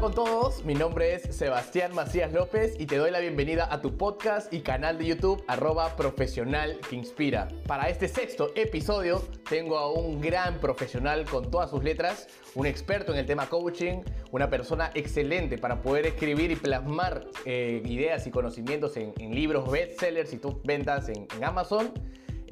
[0.00, 3.98] Con todos, mi nombre es Sebastián Macías López y te doy la bienvenida a tu
[3.98, 7.48] podcast y canal de YouTube arroba profesional que inspira.
[7.66, 13.12] Para este sexto episodio tengo a un gran profesional con todas sus letras, un experto
[13.12, 13.98] en el tema coaching,
[14.30, 20.32] una persona excelente para poder escribir y plasmar eh, ideas y conocimientos en, libros bestsellers
[20.32, 21.92] y tus ventas en Amazon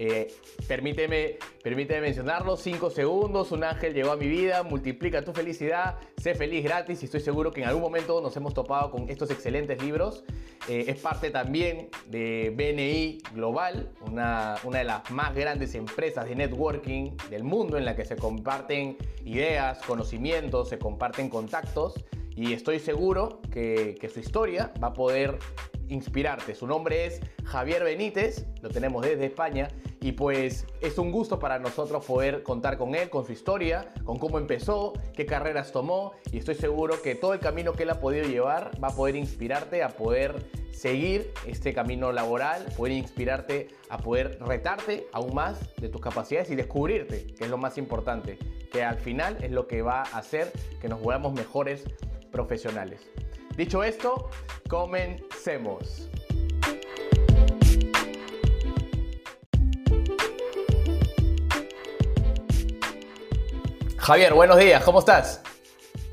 [0.00, 0.32] eh,
[0.68, 6.36] permíteme, permíteme mencionarlo, 5 segundos, un ángel llegó a mi vida, multiplica tu felicidad, sé
[6.36, 9.82] feliz gratis y estoy seguro que en algún momento nos hemos topado con estos excelentes
[9.82, 10.22] libros.
[10.68, 16.36] Eh, es parte también de BNI Global, una, una de las más grandes empresas de
[16.36, 21.94] networking del mundo en la que se comparten ideas, conocimientos, se comparten contactos
[22.36, 25.40] y estoy seguro que, que su historia va a poder
[25.88, 26.54] inspirarte.
[26.54, 29.68] Su nombre es Javier Benítez, lo tenemos desde España
[30.00, 34.18] y pues es un gusto para nosotros poder contar con él, con su historia, con
[34.18, 38.00] cómo empezó, qué carreras tomó y estoy seguro que todo el camino que él ha
[38.00, 43.98] podido llevar va a poder inspirarte a poder seguir este camino laboral, poder inspirarte a
[43.98, 48.38] poder retarte aún más de tus capacidades y descubrirte, que es lo más importante,
[48.70, 51.84] que al final es lo que va a hacer que nos volvamos mejores
[52.30, 53.10] profesionales.
[53.58, 54.30] Dicho esto,
[54.68, 56.08] comencemos.
[63.96, 65.42] Javier, buenos días, ¿cómo estás?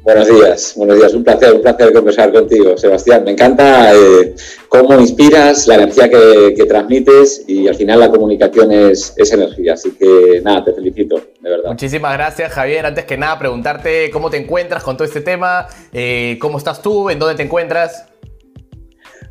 [0.05, 3.23] Buenos días, buenos días, un placer, un placer conversar contigo, Sebastián.
[3.23, 4.35] Me encanta eh,
[4.69, 9.73] cómo inspiras, la energía que, transmites y al final la comunicación es, energía.
[9.73, 11.69] Así que nada, te felicito, de verdad.
[11.69, 12.85] Muchísimas gracias, Javier.
[12.85, 17.09] Antes que nada, preguntarte cómo te encuentras con todo este tema, eh, cómo estás tú,
[17.09, 18.05] en dónde te encuentras.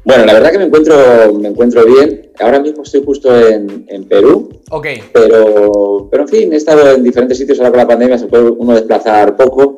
[0.05, 2.33] Bueno, la verdad que me encuentro, me encuentro bien.
[2.41, 4.51] Ahora mismo estoy justo en, Perú.
[4.71, 4.89] Ok.
[5.13, 8.51] Pero, pero en fin, he estado en diferentes sitios ahora con la pandemia, se puede
[8.51, 9.77] uno desplazar poco.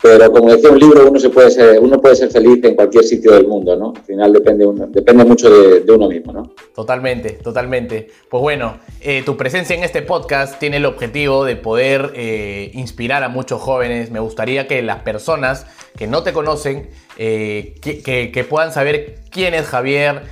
[0.00, 3.02] Pero como decía un libro, uno, se puede ser, uno puede ser feliz en cualquier
[3.02, 3.92] sitio del mundo, ¿no?
[3.96, 6.52] Al final depende, depende mucho de, uno mismo, ¿no?
[6.72, 8.08] Totalmente, totalmente.
[8.30, 13.24] Pues bueno, eh, tu presencia en este podcast tiene el objetivo de poder eh, inspirar
[13.24, 14.12] a muchos jóvenes.
[14.12, 15.66] Me gustaría que las personas
[15.96, 20.22] que no te conocen, eh, que, puedan saber quién es Javier,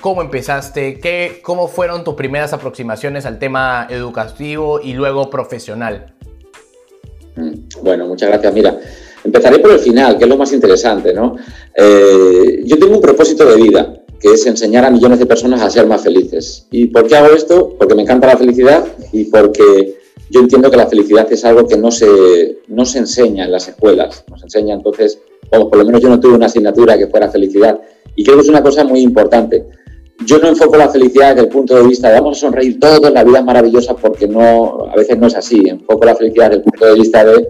[0.00, 6.12] cómo empezaste, qué, cómo fueron tus primeras aproximaciones al tema educativo y luego profesional.
[7.36, 8.52] Mm, bueno, muchas gracias.
[8.52, 8.78] Mira,
[9.24, 11.36] empezaré por el final, que es lo más interesante, ¿no?
[11.74, 15.70] Eh, yo tengo un propósito de vida, que es enseñar a millones de personas a
[15.70, 16.66] ser más felices.
[16.70, 17.74] ¿Y por qué hago esto?
[17.78, 19.98] Porque me encanta la felicidad y porque
[20.30, 23.68] yo entiendo que la felicidad es algo que no se, no se enseña en las
[23.68, 24.24] escuelas.
[24.30, 25.18] Nos enseña entonces,
[25.50, 27.80] vamos, por lo menos yo no tuve una asignatura que fuera felicidad.
[28.14, 29.64] Y creo que es una cosa muy importante.
[30.26, 33.10] Yo no enfoco la felicidad desde el punto de vista de vamos a sonreír todos,
[33.10, 35.62] la vida es maravillosa, porque no, a veces no es así.
[35.66, 37.48] Enfoco la felicidad desde el punto de vista de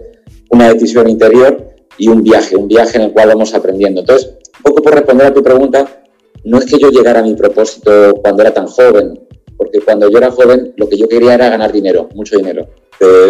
[0.51, 1.67] una decisión interior
[1.97, 4.01] y un viaje, un viaje en el cual vamos aprendiendo.
[4.01, 6.03] Entonces, un poco por responder a tu pregunta,
[6.45, 9.19] no es que yo llegara a mi propósito cuando era tan joven,
[9.57, 12.67] porque cuando yo era joven lo que yo quería era ganar dinero, mucho dinero.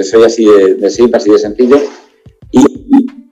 [0.03, 1.77] soy así de, simple, así de sencillo.
[2.51, 2.63] Y,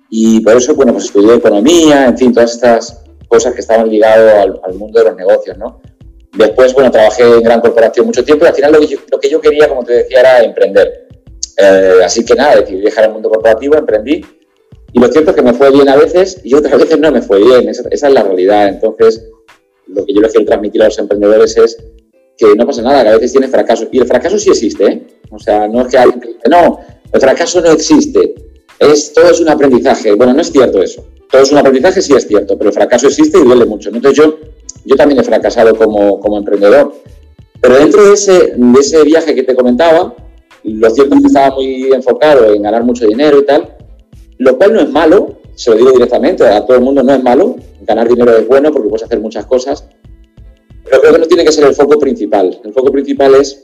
[0.10, 4.44] y, por eso, bueno, pues estudié economía, en fin, todas estas cosas que estaban ligadas
[4.44, 5.82] al, al mundo de los negocios, ¿no?
[6.34, 9.68] Después, bueno, trabajé en gran corporación mucho tiempo y al final lo que yo, quería,
[9.68, 11.08] como te decía, era emprender.
[11.58, 14.24] Eh, así que nada, decidí dejar el mundo corporativo, emprendí.
[14.92, 17.22] Y lo cierto es que me fue bien a veces y otras veces no me
[17.22, 17.68] fue bien.
[17.70, 18.70] Esa, es la realidad.
[18.70, 19.28] Entonces,
[19.88, 21.78] lo que yo les quiero transmitir a los emprendedores es
[22.38, 23.88] que no pasa nada, que a veces tienes fracaso.
[23.92, 25.08] Y el fracaso sí existe, ¿eh?
[25.32, 26.80] O sea, no es que alguien no,
[27.12, 28.36] el fracaso no existe.
[28.80, 30.14] Es, todo es un aprendizaje.
[30.14, 31.06] Bueno, no es cierto eso.
[31.30, 33.90] Todo es un aprendizaje, sí es cierto, pero el fracaso existe y duele mucho.
[33.90, 34.40] Entonces yo
[34.86, 36.94] yo también he fracasado como, como emprendedor.
[37.62, 40.16] Pero dentro de ese, de ese viaje que te comentaba,
[40.64, 43.76] lo cierto es que estaba muy enfocado en ganar mucho dinero y tal,
[44.38, 47.22] lo cual no es malo, se lo digo directamente, a todo el mundo no es
[47.22, 49.86] malo, ganar dinero es bueno porque puedes hacer muchas cosas,
[50.84, 52.60] pero creo que no tiene que ser el foco principal.
[52.64, 53.64] El foco principal es,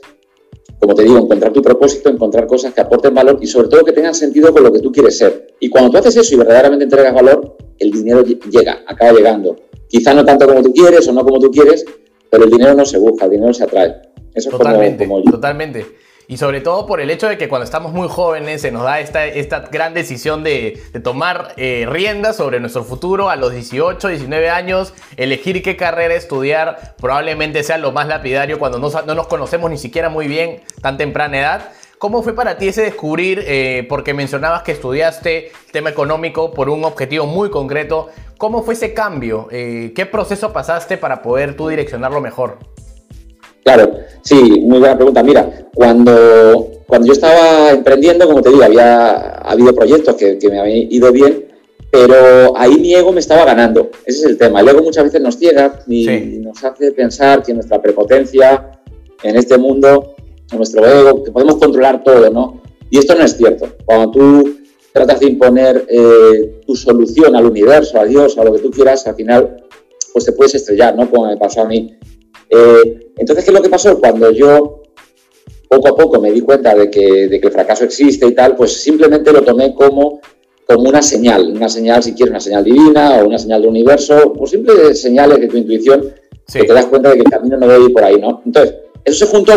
[0.78, 3.92] como te digo, encontrar tu propósito, encontrar cosas que aporten valor y sobre todo que
[3.92, 5.54] tengan sentido con lo que tú quieres ser.
[5.58, 9.56] Y cuando tú haces eso y verdaderamente entregas valor, el dinero llega, acaba llegando.
[9.88, 11.84] Quizá no tanto como tú quieres o no como tú quieres,
[12.30, 13.94] pero el dinero no se busca, el dinero se atrae.
[14.34, 15.86] Eso totalmente, es como, Totalmente.
[16.28, 18.98] Y sobre todo por el hecho de que cuando estamos muy jóvenes se nos da
[18.98, 24.50] esta, esta gran decisión de, tomar eh, riendas sobre nuestro futuro a los 18, 19
[24.50, 29.70] años, elegir qué carrera estudiar, probablemente sea lo más lapidario cuando no, no nos conocemos
[29.70, 31.70] ni siquiera muy bien tan temprana edad.
[31.98, 36.84] ¿Cómo fue para ti ese descubrir, eh, porque mencionabas que estudiaste tema económico por un
[36.84, 39.48] objetivo muy concreto, ¿cómo fue ese cambio?
[39.50, 42.58] Eh, ¿Qué proceso pasaste para poder tú direccionarlo mejor?
[43.64, 45.22] Claro, sí, muy buena pregunta.
[45.22, 50.92] Mira, cuando, cuando yo estaba emprendiendo, como te digo, había habido proyectos que, me habían
[50.92, 51.46] ido bien,
[51.90, 53.90] pero ahí mi ego me estaba ganando.
[54.04, 54.60] Ese es el tema.
[54.60, 56.06] El ego muchas veces nos ciega y
[56.38, 58.70] nos hace pensar que nuestra prepotencia
[59.24, 60.14] en este mundo,
[60.56, 62.62] nuestro ego, que podemos controlar todo, ¿no?
[62.88, 63.68] Y esto no es cierto.
[63.84, 64.56] Cuando tú
[64.96, 69.06] tratas de imponer eh, tu solución al universo, a Dios, a lo que tú quieras,
[69.06, 69.62] al final,
[70.10, 71.10] pues te puedes estrellar, ¿no?
[71.10, 71.94] Como me pasó a mí.
[72.48, 74.00] Eh, entonces, ¿qué es lo que pasó?
[74.00, 74.82] Cuando yo
[75.68, 78.56] poco a poco me di cuenta de que, de que el fracaso existe y tal,
[78.56, 80.20] pues simplemente lo tomé como
[80.66, 84.34] como una señal, una señal, si quieres, una señal divina o una señal del universo,
[84.36, 86.12] o simples señales de tu intuición
[86.52, 88.42] que te das cuenta de que el camino no debe ir por ahí, ¿no?
[88.44, 89.52] Entonces, eso se juntó,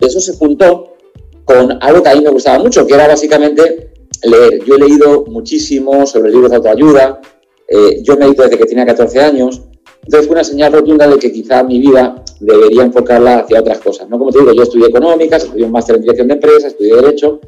[0.00, 0.96] eso se juntó
[1.44, 4.64] con algo que a mí me gustaba mucho, que era básicamente leer.
[4.64, 7.20] Yo he leído muchísimo sobre libros de autoayuda,
[7.68, 9.62] eh, yo medito desde que tenía 14 años,
[10.04, 14.08] entonces fue una señal rotunda de que quizá mi vida debería enfocarla hacia otras cosas,
[14.08, 14.18] ¿no?
[14.18, 17.40] Como te digo, yo estudié económicas, estudié un máster en dirección de empresas, estudié Derecho,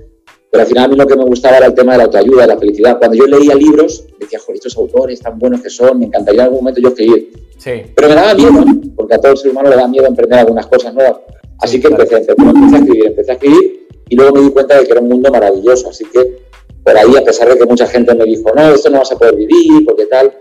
[0.50, 2.42] pero al final a mí lo que me gustaba era el tema de la autoayuda,
[2.42, 2.98] de la felicidad.
[2.98, 6.46] Cuando yo leía libros, decía, joder, estos autores tan buenos que son, me encantaría en
[6.46, 7.30] algún momento yo escribir.
[7.58, 7.70] Sí.
[7.94, 8.64] Pero me daba miedo,
[8.96, 11.18] porque a todo el ser humano le da miedo emprender algunas cosas nuevas.
[11.60, 14.78] Así que empecé, empecé, empecé a escribir, empecé a escribir y luego me di cuenta
[14.78, 15.90] de que era un mundo maravilloso.
[15.90, 16.47] Así que
[16.84, 19.16] por ahí, a pesar de que mucha gente me dijo, no, esto no vas a
[19.18, 20.32] poder vivir, porque tal,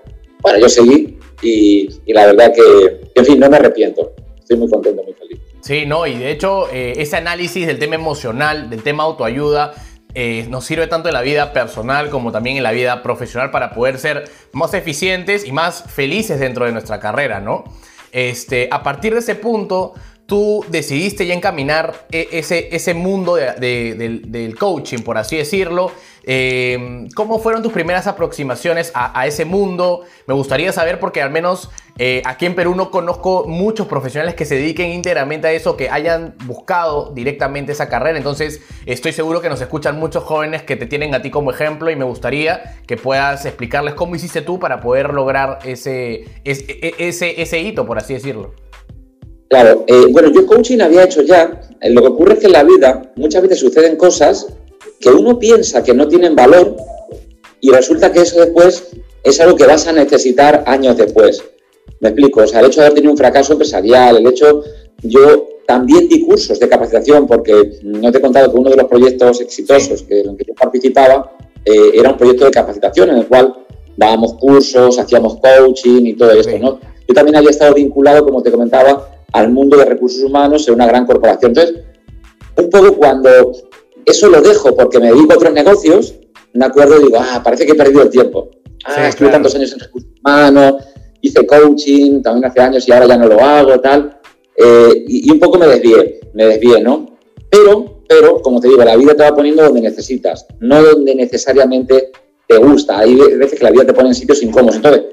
[0.41, 4.13] bueno, yo seguí y, la verdad que, en fin, no me arrepiento.
[4.39, 5.39] Estoy muy contento, muy feliz.
[5.61, 9.73] Sí, no, y de hecho, eh, ese análisis del tema emocional, del tema autoayuda,
[10.13, 13.71] eh, nos sirve tanto en la vida personal como también en la vida profesional para
[13.71, 17.65] poder ser más eficientes y más felices dentro de nuestra carrera, ¿no?
[18.11, 19.93] Este, a partir de ese punto,
[20.27, 25.91] tú decidiste ya encaminar e, ese, ese mundo del, coaching, por así decirlo.
[26.29, 30.03] Em, ¿Cómo fueron tus primeras aproximaciones a, ese mundo?
[30.27, 34.43] Me gustaría saber porque al menos eh, aquí en Perú no conozco muchos profesionales que
[34.43, 38.17] se dediquen íntegramente a eso, que hayan buscado directamente esa carrera.
[38.17, 41.89] Entonces estoy seguro que nos escuchan muchos jóvenes que te tienen a ti como ejemplo
[41.89, 46.95] y me gustaría que puedas explicarles cómo hiciste tú para poder lograr ese, ese, e,
[46.99, 48.66] ese, ese hito, por así decirlo.
[49.49, 51.61] Claro, eh, bueno, yo coaching había hecho ya.
[51.81, 54.47] Eh, lo que ocurre es que en la vida muchas veces suceden cosas
[54.99, 56.75] que uno piensa que no tienen valor
[57.61, 58.89] y resulta que eso después
[59.23, 61.43] es algo que vas a necesitar años después.
[61.99, 64.63] Me explico, o sea, el hecho de haber tenido un fracaso empresarial, el hecho,
[65.01, 68.85] yo también di cursos de capacitación porque no te he contado que uno de los
[68.85, 71.35] proyectos exitosos que, en los que yo participaba
[71.65, 73.53] eh, era un proyecto de capacitación en el cual
[73.95, 76.79] dábamos cursos, hacíamos coaching y todo esto, ¿no?
[77.07, 80.87] Yo también había estado vinculado, como te comentaba, al mundo de recursos humanos en una
[80.87, 81.51] gran corporación.
[81.51, 81.75] Entonces,
[82.57, 83.29] un poco cuando
[84.05, 86.15] eso lo dejo porque me dedico a otros negocios,
[86.53, 88.49] me acuerdo y digo, ah, parece que he perdido el tiempo.
[88.85, 90.75] Ah, estuve tantos años en recursos humanos,
[91.21, 94.17] hice coaching también hace años y ahora ya no lo hago, tal.
[94.55, 97.17] Eh, y, un poco me desvié, me desvié, ¿no?
[97.49, 102.11] Pero, pero, como te digo, la vida te va poniendo donde necesitas, no donde necesariamente
[102.47, 102.99] te gusta.
[102.99, 104.77] Hay veces que la vida te pone en sitios incómodos.
[104.77, 105.03] Entonces,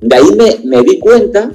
[0.00, 1.50] de ahí me, me di cuenta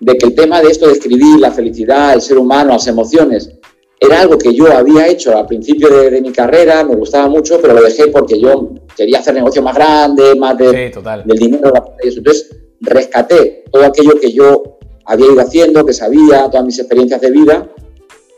[0.00, 3.50] de que el tema de esto de escribir, la felicidad, el ser humano, las emociones,
[3.98, 7.72] era algo que yo había hecho al principio de, mi carrera, me gustaba mucho, pero
[7.74, 10.92] lo dejé porque yo quería hacer negocios más grandes, más de,
[11.24, 11.72] del dinero.
[12.02, 12.50] Entonces,
[12.80, 17.68] rescaté todo aquello que yo había ido haciendo, que sabía, todas mis experiencias de vida,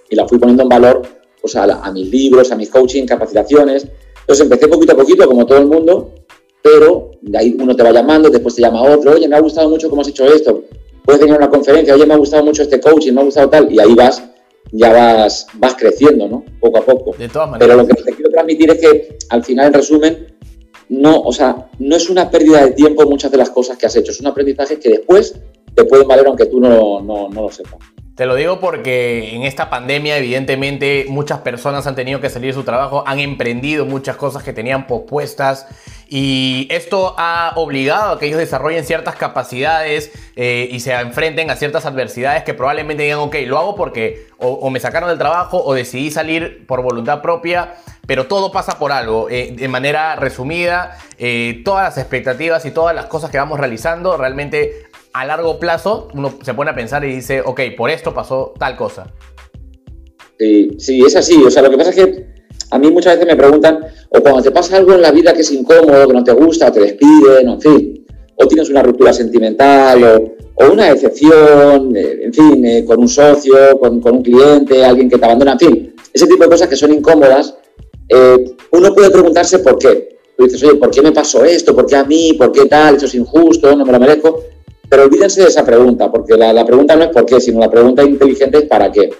[0.09, 1.03] y las fui poniendo en valor
[1.41, 3.87] pues, a, a mis libros, a mis coaching, capacitaciones.
[4.21, 6.15] Entonces empecé poquito a poquito, como todo el mundo,
[6.62, 9.69] pero de ahí uno te va llamando, después te llama otro, oye, me ha gustado
[9.69, 10.65] mucho cómo has hecho esto,
[11.09, 13.73] puedes tener una conferencia, oye, me ha gustado mucho este coaching, me ha gustado tal,
[13.73, 14.23] y ahí vas,
[14.73, 16.45] ya vas, vas creciendo, ¿no?
[16.61, 17.17] Poco a poco.
[17.17, 17.67] De todas maneras.
[17.67, 20.27] Pero lo que te quiero transmitir es que, al final, en resumen,
[20.91, 23.97] no, o sea, no es una pérdida de tiempo muchas de las cosas que has
[23.97, 25.35] hecho, es un aprendizaje que después
[25.75, 27.79] te pueden valer aunque tú no, no, no lo sepas.
[28.19, 32.55] Te lo digo porque en esta pandemia evidentemente muchas personas han tenido que salir de
[32.55, 35.69] su trabajo, han emprendido muchas cosas que tenían pospuestas
[36.09, 41.55] y esto ha obligado a que ellos desarrollen ciertas capacidades eh, y se enfrenten a
[41.55, 45.73] ciertas adversidades que probablemente digan, ok, lo hago porque o, me sacaron del trabajo o
[45.75, 47.75] decidí salir por voluntad propia,
[48.09, 49.29] pero todo pasa por algo.
[49.31, 54.17] Eh, de manera resumida, eh, todas las expectativas y todas las cosas que vamos realizando
[54.17, 58.55] realmente a largo plazo uno se pone a pensar y dice, ok, por esto pasó
[58.59, 59.12] tal cosa.
[60.38, 61.43] Sí, sí, es así.
[61.45, 62.27] O sea, lo que pasa es que
[62.71, 65.41] a mí muchas veces me preguntan, o cuando te pasa algo en la vida que
[65.41, 68.83] es incómodo, que no te gusta, o te despiden, o en fin, o tienes una
[68.83, 74.85] ruptura sentimental, o, una decepción, eh, en fin, eh, con un socio, con, un cliente,
[74.85, 77.57] alguien que te abandona, en fin, ese tipo de cosas que son incómodas,
[78.09, 80.19] eh, uno puede preguntarse por qué.
[80.37, 81.75] Tú dices, oye, ¿por qué me pasó esto?
[81.75, 82.35] ¿Por qué a mí?
[82.35, 82.95] ¿Por qué tal?
[82.95, 84.43] Esto es injusto, no me lo merezco.
[84.88, 88.02] Pero olvídense de esa pregunta, porque la, pregunta no es por qué, sino la pregunta
[88.02, 89.11] inteligente es para qué.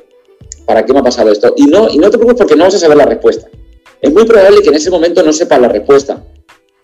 [0.65, 1.53] ¿Para qué me ha pasado esto?
[1.57, 3.49] Y no, y no te preocupes porque no vas a saber la respuesta.
[4.01, 6.23] Es muy probable que en ese momento no sepas la respuesta.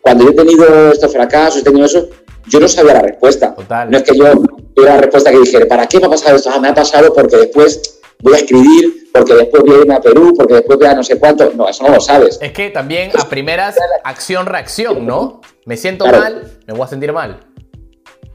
[0.03, 2.09] cuando yo he tenido estos fracasos, he tenido eso,
[2.49, 3.55] yo no sabía la respuesta.
[3.89, 4.33] No es que yo
[4.75, 6.51] tuviera la respuesta que dijera, ¿para qué me ha pasado esto?
[6.53, 10.01] Ah, me ha pasado porque después voy a escribir, porque después voy a irme a
[10.01, 11.53] Perú, porque después voy a no sé cuánto.
[11.55, 12.39] No, eso no lo sabes.
[12.43, 15.41] Es que también a primeras acción-reacción, ¿no?
[15.65, 17.41] Me siento mal, me voy a sentir mal.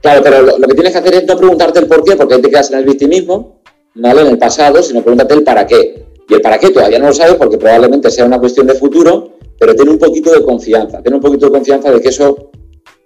[0.01, 2.41] Claro, pero lo, que tienes que hacer es no preguntarte el por qué, porque ahí
[2.41, 3.61] te quedas en el victimismo,
[3.95, 4.21] ¿vale?
[4.21, 6.05] En el pasado, sino pregúntate el para qué.
[6.29, 9.37] Y el para qué todavía no lo sabes porque probablemente sea una cuestión de futuro,
[9.59, 12.51] pero ten un poquito de confianza, ten un poquito de confianza de que eso,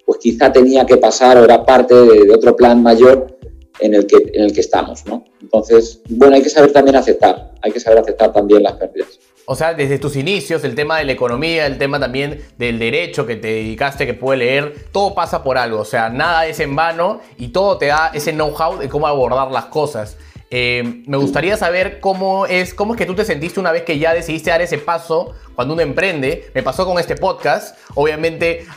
[0.05, 3.37] pues quizá tenía que pasar o era parte de, otro plan mayor
[3.79, 5.23] en el, que, en el que estamos, ¿no?
[5.41, 9.19] Entonces, bueno, hay que saber también aceptar, hay que saber aceptar también las pérdidas.
[9.45, 13.25] O sea, desde tus inicios, el tema de la economía, el tema también del derecho
[13.25, 15.79] que te dedicaste, que puede leer, todo pasa por algo.
[15.79, 19.51] O sea, nada es en vano y todo te da ese know-how de cómo abordar
[19.51, 20.17] las cosas.
[20.55, 23.97] Eh, me gustaría saber cómo es, cómo es que tú te sentiste una vez que
[23.97, 26.51] ya decidiste dar ese paso cuando uno emprende.
[26.53, 27.75] Me pasó con este podcast.
[27.95, 28.67] Obviamente,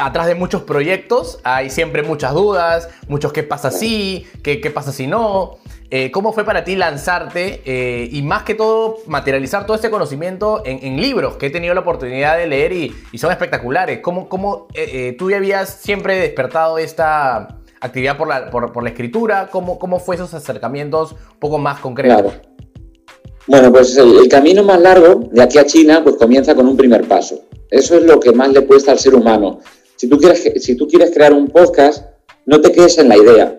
[0.00, 4.90] atrás de muchos proyectos hay siempre muchas dudas, muchos qué pasa si, qué, qué pasa
[4.90, 5.58] si no.
[5.92, 10.64] Eh, ¿Cómo fue para ti lanzarte eh, y más que todo materializar todo este conocimiento
[10.64, 14.00] en, libros que he tenido la oportunidad de leer y, son espectaculares?
[14.00, 19.48] ¿Cómo, cómo eh, tú ya habías siempre despertado esta actividad por la, por, la escritura?
[19.50, 22.32] ¿Cómo, ¿Cómo fue esos acercamientos un poco más concretos?
[23.46, 27.06] Bueno, pues el, camino más largo de aquí a China pues comienza con un primer
[27.06, 27.42] paso.
[27.70, 29.60] Eso es lo que más le cuesta al ser humano.
[29.96, 32.04] Si tú quieres, si tú quieres crear un podcast,
[32.46, 33.58] no te quedes en la idea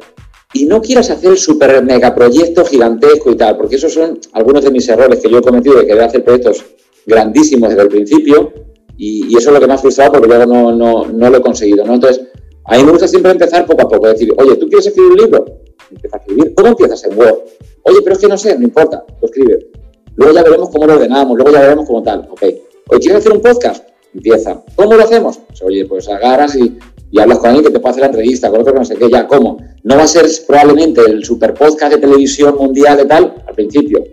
[0.53, 4.63] y no quieras hacer el super mega proyecto gigantesco y tal, porque esos son algunos
[4.63, 6.63] de mis errores que yo he cometido de querer hacer proyectos
[7.06, 8.53] grandísimos desde el principio
[8.98, 11.42] y, eso es lo que me ha frustrado porque luego no, no, no, lo he
[11.42, 11.96] conseguido, ¿no?
[11.96, 12.22] Entonces,
[12.65, 15.17] a mí me gusta siempre empezar poco a poco, decir, oye, ¿tú quieres escribir un
[15.17, 15.46] libro?
[15.91, 16.53] Empieza a escribir.
[16.55, 17.39] ¿Cómo empiezas en Word?
[17.84, 19.67] Oye, pero es que no sé, no importa, lo escribe.
[20.15, 22.43] Luego ya veremos cómo lo ordenamos, luego ya veremos cómo tal, ok.
[22.89, 23.86] Oye, ¿quieres hacer un podcast?
[24.13, 24.63] Empieza.
[24.75, 25.39] ¿Cómo lo hacemos?
[25.63, 28.74] Oye, pues agarras y hablas con alguien que te puede hacer la entrevista, con otro
[28.74, 29.58] que no sé qué, ya, ¿cómo?
[29.84, 34.03] No va a ser probablemente el super podcast de televisión mundial de tal al principio,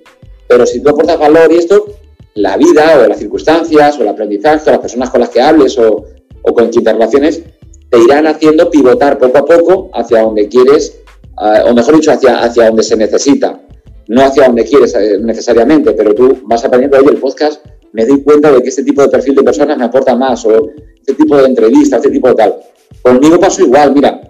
[0.49, 1.87] pero si tú aportas valor y esto,
[2.35, 5.79] la vida o las circunstancias o el aprendizaje o las personas con las que hables
[5.79, 6.05] o,
[6.43, 7.43] o con quien te relaciones
[7.91, 11.01] te irán haciendo pivotar poco a poco hacia donde quieres,
[11.43, 13.61] eh, o mejor dicho, hacia, hacia donde se necesita,
[14.09, 18.23] no hacia donde quieres eh, necesariamente, pero tú vas aprendiendo, oye, el podcast me doy
[18.23, 21.37] cuenta de que este tipo de perfil de personas me aporta más, o este tipo
[21.37, 22.57] de entrevista, este tipo de tal.
[23.03, 24.21] Conmigo pasó igual, mira,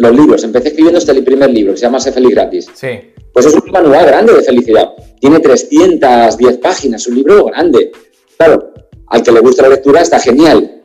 [0.00, 0.42] los libros.
[0.44, 2.66] Empecé escribiendo este primer libro que se llama Sé Feliz Gratis.
[2.74, 2.88] Sí.
[3.32, 4.90] Pues es un manual grande de felicidad.
[5.20, 7.92] Tiene 310 páginas, un libro grande.
[8.36, 8.72] Claro,
[9.06, 10.79] al que le gusta la lectura está genial.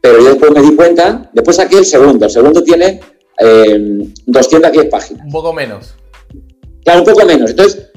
[0.00, 2.26] Pero yo después me di cuenta, después saqué el segundo.
[2.26, 3.00] El segundo tiene
[4.26, 5.24] 210 em, páginas.
[5.24, 5.94] Un poco menos.
[6.84, 7.50] Claro, un poco menos.
[7.50, 7.90] Entonces,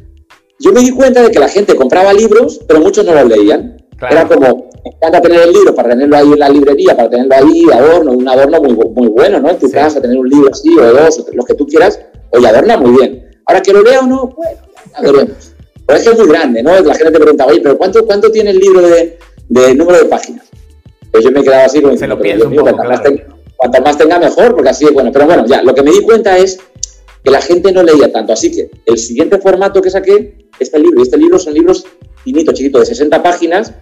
[0.59, 3.77] yo me di cuenta de que la gente compraba libros, pero muchos no los leían.
[4.09, 7.35] Era como, me encanta tener el libro para tenerlo ahí en la librería, para tenerlo
[7.35, 9.49] ahí, adorno, un adorno muy, muy bueno, ¿no?
[9.49, 11.99] En tu casa, tener un libro así, o dos, los que tú quieras,
[12.31, 13.29] oye, adorna muy bien.
[13.45, 14.59] Ahora que lo lea o no, bueno,
[14.91, 15.53] ya veremos.
[15.85, 16.79] Pero es que es muy grande, ¿no?
[16.79, 19.17] La gente te pregunta, oye, pero ¿cuánto, cuánto tiene el libro de,
[19.75, 20.45] número de páginas?
[21.13, 22.75] Pues yo me he quedado así con Se lo pienso un poco,
[23.55, 25.11] cuanto, más tenga, mejor, porque así es bueno.
[25.13, 26.59] Pero bueno, ya, lo que me di cuenta es
[27.23, 28.33] que la gente no leía tanto.
[28.33, 31.85] Así que el siguiente formato que saqué, este libro, y este libro son libros
[32.23, 33.73] finitos, chiquitos, de 60 páginas,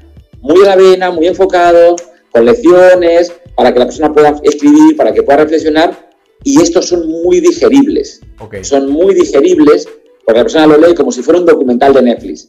[0.42, 1.96] muy a la vena, muy enfocado,
[2.32, 6.10] con lecciones, para que la persona pueda escribir, para que pueda reflexionar,
[6.44, 8.20] y estos son muy digeribles.
[8.64, 9.88] Son muy digeribles,
[10.26, 12.46] porque la persona lo lee como si fuera un documental de Netflix.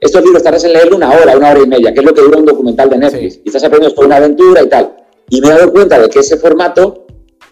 [0.00, 2.20] Estos libros tardas en leerlo una hora, una hora y media, que es lo que
[2.20, 4.96] dura un documental de Netflix, y estás aprendiendo toda una aventura y tal.
[5.30, 7.04] Y me he dado cuenta de que ese formato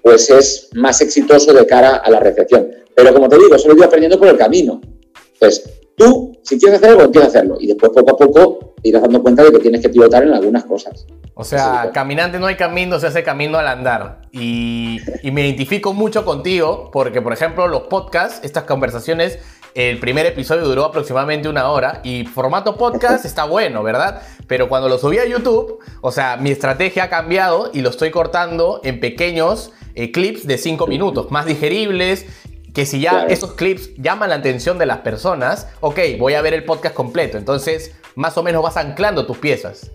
[0.02, 2.68] pues es más exitoso de cara a la reflexión.
[2.94, 4.80] Pero como te digo, solo voy aprendiendo por el camino.
[5.38, 5.62] Pues
[5.96, 7.56] tú, si quieres hacer algo, empieza a hacerlo.
[7.60, 10.64] Y después, poco a poco, irás dando cuenta de que tienes que pivotar en algunas
[10.64, 11.06] cosas.
[11.34, 14.22] O sea, caminante no hay camino, se hace camino al andar.
[14.32, 19.38] Y, me identifico mucho contigo porque, por ejemplo, los podcasts, estas conversaciones,
[19.74, 24.22] el primer episodio duró aproximadamente una hora y formato podcast está bueno, ¿verdad?
[24.46, 28.10] Pero cuando lo subí a YouTube, o sea, mi estrategia ha cambiado y lo estoy
[28.10, 32.26] cortando en pequeños eh, clips de 5 minutos, más digeribles
[32.74, 36.54] que si ya esos clips llaman la atención de las personas, ok, voy a ver
[36.54, 37.36] el podcast completo.
[37.36, 39.90] Entonces, más o menos vas anclando tus piezas.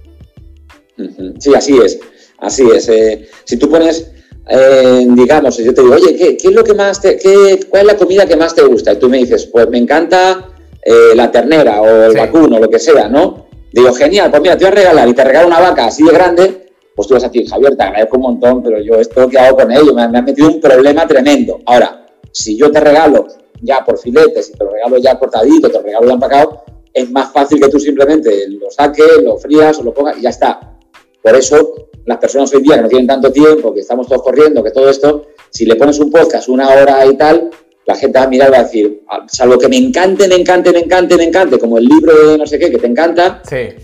[1.40, 2.00] Sí, así es.
[2.38, 2.88] Así es.
[2.90, 4.12] Eh, si tú pones,
[4.50, 7.88] eh, digamos, yo te digo, oye, ¿qué, es lo que más te, qué, ¿cuál es
[7.94, 8.94] la comida que más te gusta?
[8.94, 10.50] Y tú me dices, pues me encanta
[10.84, 13.48] eh, la ternera o el vacuno, lo que sea, ¿no?
[13.72, 16.14] Digo, genial, pues mira, te voy a regalar y te regalo una vaca así de
[16.14, 19.38] grande, pues tú vas a decir, Javier, te agradezco un montón, pero yo esto que
[19.38, 21.60] hago con ello, me, me ha metido un problema tremendo.
[21.66, 23.28] Ahora, si yo te regalo
[23.62, 26.64] ya por filetes, y te lo regalo ya cortadito, te lo regalo ya empacado,
[26.94, 30.30] es más fácil que tú simplemente lo saques, lo frías o lo pongas y ya
[30.30, 30.78] está.
[31.22, 34.64] Por eso las personas hoy día que no tienen tanto tiempo, que estamos todos corriendo,
[34.64, 37.50] que todo esto, si le pones un podcast una hora y tal,
[37.86, 40.36] la gente va a mirar y va a decir, ah, salvo que me encante, me
[40.36, 43.42] encante, me encante, me encante, como el libro de no sé qué, que te encanta,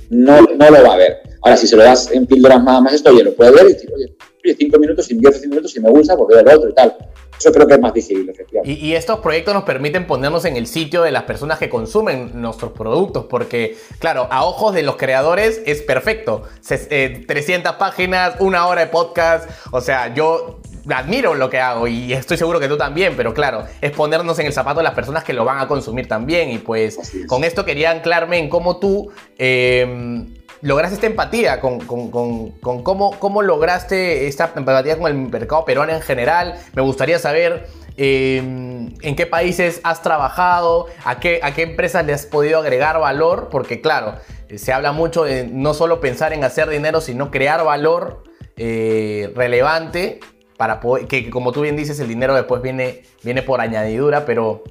[0.10, 1.18] no, no lo va a ver.
[1.42, 3.74] Ahora, si se lo das en píldoras más, más esto, oye, lo puede ver y
[3.74, 6.74] decir, oye, cinco minutos, y diez minutos, si me gusta, pues veo el otro y
[6.74, 6.96] tal.
[7.40, 8.86] Eso creo que es más visible, efectivamente.
[8.86, 12.72] Y, estos proyectos nos permiten ponernos en el sitio de las personas que consumen nuestros
[12.72, 16.44] productos, porque, claro, a ojos de los creadores es perfecto.
[16.68, 20.60] 300 eh, páginas, una hora de podcast, o sea, yo
[20.90, 24.48] admiro lo que hago y estoy seguro que tú también, pero claro, es ponernos en
[24.48, 26.52] el zapato de las personas que lo van a consumir también.
[26.52, 26.98] Y pues
[27.28, 30.28] con esto quería anclarme en cómo tú eh,
[30.64, 36.56] lograste esta empatía con, cómo, cómo, lograste esta empatía con el mercado peruano en general.
[36.74, 37.68] Me gustaría saber
[37.98, 42.98] em, en qué países has trabajado, a qué, a qué empresas le has podido agregar
[43.00, 44.16] valor, porque claro,
[44.56, 48.24] se habla mucho de no solo pensar en hacer dinero, sino crear valor
[48.56, 50.22] eh, relevante
[50.56, 54.64] para poder, que como tú bien dices, el dinero después viene, viene por añadidura, pero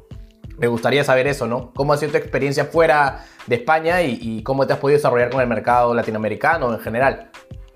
[0.58, 1.72] me gustaría saber eso, ¿no?
[1.74, 5.40] ¿Cómo ha sido tu experiencia fuera de España y, cómo te has podido desarrollar con
[5.40, 7.30] el mercado latinoamericano en general?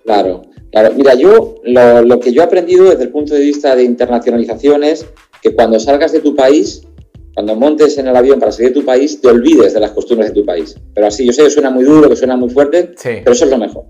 [0.04, 0.94] Claro, claro.
[0.94, 5.06] Mira, yo lo, que yo he aprendido desde el punto de vista de internacionalización es
[5.42, 6.82] que cuando salgas de tu país,
[7.34, 10.30] cuando montes en el avión para salir de tu país, te olvides de las costumbres
[10.30, 10.76] de tu país.
[10.94, 13.50] Pero así, yo sé que suena muy duro, que suena muy fuerte, pero eso es
[13.50, 13.84] lo mejor.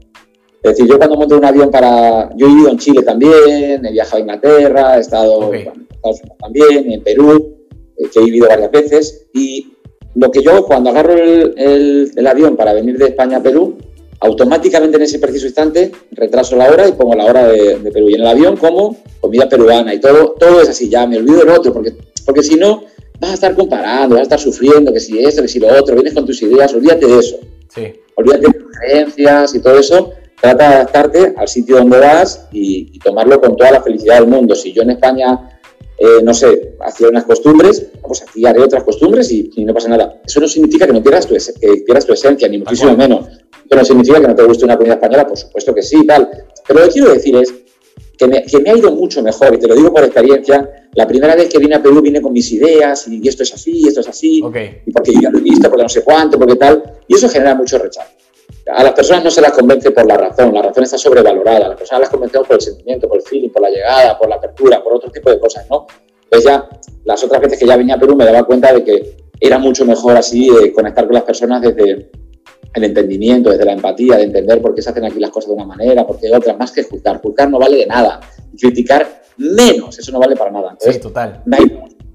[0.62, 2.28] Es decir, yo cuando monto un avión para...
[2.34, 6.38] Yo he vivido en Chile también, he viajado a Inglaterra, he estado en Estados Unidos
[6.40, 7.55] también, en Perú,
[7.98, 9.76] eh, que he vivido varias veces, y
[10.16, 13.76] lo que yo cuando agarro el, avión para venir de España a Perú,
[14.20, 18.08] automáticamente en ese preciso instante retraso la hora y pongo la hora de, Perú.
[18.08, 21.40] Y en el avión como comida peruana y todo, todo es así, ya me olvido
[21.40, 22.84] del otro, porque, porque si no
[23.20, 25.94] vas a estar comparando, vas a estar sufriendo, que si esto, que si lo otro,
[25.94, 27.38] vienes con tus ideas, olvídate de eso.
[27.74, 27.92] Sí.
[28.14, 30.12] Olvídate de tus creencias y todo eso.
[30.40, 34.28] Trata de adaptarte al sitio donde vas y, y tomarlo con toda la felicidad del
[34.28, 34.54] mundo.
[34.54, 35.55] Si yo en España
[35.98, 40.20] eh, no sé, hacía unas costumbres, pues aquí haré otras costumbres y, no pasa nada.
[40.26, 41.34] Eso no significa que no pierdas tu,
[41.84, 43.26] pierdas tu esencia, ni muchísimo menos.
[43.28, 46.28] Eso no significa que no te guste una comida española, por supuesto que sí, tal.
[46.66, 47.54] Pero lo que quiero decir es
[48.18, 50.88] que me, que me, ha ido mucho mejor, y te lo digo por experiencia.
[50.94, 53.72] La primera vez que vine a Perú vine con mis ideas, y, esto es así,
[53.74, 56.38] y esto es así, y porque yo ya lo he visto, porque no sé cuánto,
[56.38, 58.10] porque tal, y eso genera mucho rechazo.
[58.74, 61.78] A las personas no se las convence por la razón, la razón está sobrevalorada, las
[61.78, 64.82] personas las convencemos por el sentimiento, por el feeling, por la llegada, por la apertura,
[64.82, 65.86] por otro tipo de cosas, ¿no?
[66.24, 66.68] Entonces ya,
[67.04, 69.84] las otras veces que ya venía a Perú me daba cuenta de que era mucho
[69.84, 72.10] mejor así eh, conectar con las personas desde
[72.74, 75.54] el entendimiento, desde la empatía, de entender por qué se hacen aquí las cosas de
[75.54, 77.20] una manera, por qué de otra, más que juzgar.
[77.22, 78.20] Juzgar no vale de nada.
[78.58, 80.76] criticar menos, eso no vale para nada.
[80.80, 81.42] sí, total.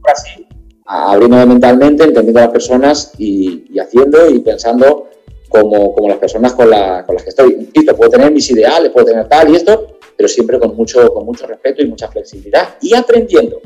[0.03, 0.47] Así,
[0.85, 5.07] abriéndome mentalmente, entendiendo a las personas y, y haciendo y pensando
[5.51, 7.69] como, como las personas con, la, con, las que estoy.
[7.97, 11.45] Puedo tener mis ideales, puedo tener tal y esto, pero siempre con mucho, con mucho
[11.45, 13.59] respeto y mucha flexibilidad y aprendiendo,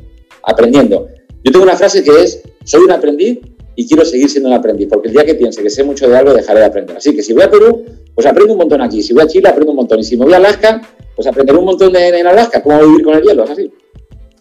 [0.44, 1.08] aprendiendo.
[1.44, 3.40] Yo tengo una frase que es, soy un aprendiz
[3.76, 6.18] y quiero seguir siendo un aprendiz, porque el día que piense que sé mucho de
[6.18, 6.98] algo, dejaré de aprender.
[6.98, 9.04] Así que si voy a Perú, pues aprendo un montón aquí.
[9.04, 10.00] Si voy a Chile, aprendo un montón.
[10.00, 10.82] Y si me voy a Alaska,
[11.16, 13.72] pues aprenderé un montón de, en Alaska, cómo vivir con el hielo, es así.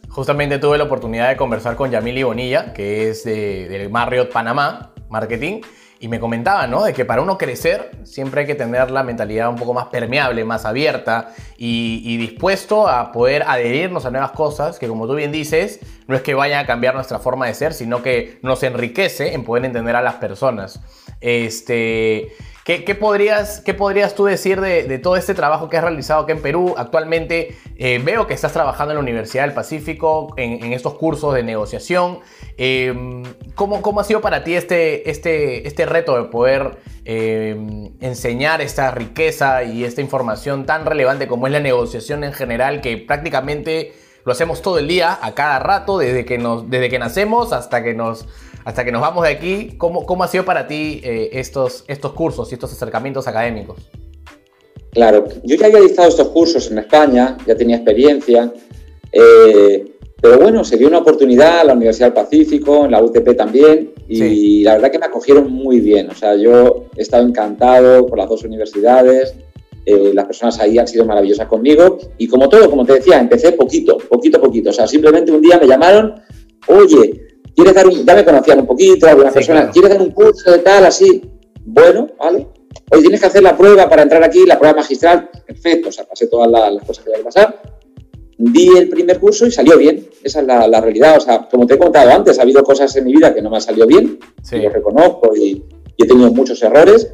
[0.09, 4.95] Justamente tuve la oportunidad de conversar con Yamili Bonilla, que es de, del Marriott Panamá
[5.11, 5.61] Marketing,
[6.05, 6.85] y me comentaba, ¿no?
[6.85, 10.45] De que para uno crecer siempre hay que tener la mentalidad un poco más permeable,
[10.45, 15.81] más abierta y, dispuesto a poder adherirnos a nuevas cosas que, como tú bien dices,
[16.07, 19.45] no es que vayan a cambiar nuestra forma de ser, sino que nos enriquece en
[19.45, 20.81] poder entender a las personas.
[21.21, 22.33] Este.
[22.65, 26.41] ¿Qué, podrías, ¿Qué podrías tú decir de, todo este trabajo que has realizado aquí en
[26.41, 26.75] Perú?
[26.79, 31.43] Actualmente eh, veo que estás trabajando en la Universidad del Pacífico en, estos cursos de
[31.43, 32.21] negociación.
[32.57, 33.23] Em,
[33.55, 38.91] ¿cómo, ¿cómo, ha sido para ti este, este, este reto de poder em, enseñar esta
[38.91, 43.93] riqueza y esta información tan relevante como es la negociación en general, que prácticamente
[44.25, 47.83] lo hacemos todo el día, a cada rato, desde que, nos, desde que nacemos hasta
[47.83, 48.27] que nos
[48.65, 52.15] hasta que nos vamos de aquí, ¿cómo, cómo ha sido para ti eh, estos, estos
[52.15, 53.79] cursos y estos acercamientos académicos?
[54.91, 58.51] Claro, yo ya había dictado estos cursos en España, ya tenía experiencia,
[59.13, 59.85] eh,
[60.21, 63.93] pero bueno, se dio una oportunidad en la Universidad del Pacífico, en la UTP también,
[64.09, 66.09] y la verdad que me acogieron muy bien.
[66.09, 69.35] O sea, yo he estado encantado por las dos universidades,
[69.87, 73.53] eh, las personas ahí han sido maravillosas conmigo, y como todo, como te decía, empecé
[73.53, 74.71] poquito, poquito, poquito.
[74.71, 76.15] O sea, simplemente un día me llamaron,
[76.69, 80.51] oye, ¿Quieres dar un, ya me conocían un poquito, alguna persona, ¿quieres dar un curso
[80.51, 81.23] de tal, así?
[81.65, 82.49] Bueno, ¿vale?
[82.91, 86.05] Hoy tienes que hacer la prueba para entrar aquí, la prueba magistral, perfecto, o sea,
[86.05, 87.63] pasé todas las, cosas que había que pasar.
[88.37, 91.75] Di el primer curso y salió bien, esa es la, realidad, o sea, como te
[91.75, 94.19] he contado antes, ha habido cosas en mi vida que no me han salido bien,
[94.43, 94.59] sí.
[94.59, 95.65] lo reconozco y,
[95.97, 97.09] y he tenido muchos errores,